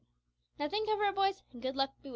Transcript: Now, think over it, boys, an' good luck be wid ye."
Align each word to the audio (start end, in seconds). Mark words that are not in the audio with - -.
Now, 0.57 0.67
think 0.67 0.89
over 0.89 1.03
it, 1.03 1.15
boys, 1.15 1.43
an' 1.53 1.59
good 1.59 1.75
luck 1.75 1.91
be 2.01 2.05
wid 2.09 2.09
ye." 2.09 2.09